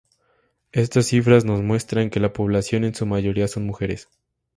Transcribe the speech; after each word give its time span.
Estas 0.71 1.05
cifras 1.05 1.45
nos 1.45 1.61
muestran, 1.61 2.09
que 2.09 2.19
la 2.19 2.33
población 2.33 2.85
en 2.85 2.95
su 2.95 3.05
mayoría 3.05 3.47
son 3.47 3.67
mujeres. 3.67 4.09